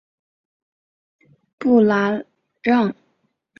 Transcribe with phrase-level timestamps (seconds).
[1.59, 2.23] 布拉
[2.63, 2.91] 让。